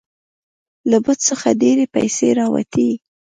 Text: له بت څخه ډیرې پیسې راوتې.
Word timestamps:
له 0.89 0.97
بت 1.05 1.19
څخه 1.29 1.47
ډیرې 1.61 1.85
پیسې 1.95 2.27
راوتې. 2.39 2.89